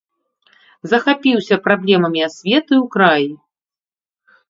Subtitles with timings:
[0.93, 3.31] Захапіўся праблемамі асветы ў краі.